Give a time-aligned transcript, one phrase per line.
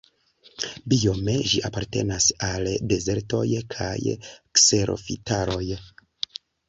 [0.93, 3.43] Biome ĝi apartenas al dezertoj
[3.75, 3.93] kaj
[4.25, 5.65] kserofitaroj.